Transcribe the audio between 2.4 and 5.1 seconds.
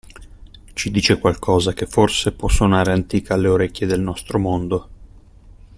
suonare antica alle orecchie del nostro mondo.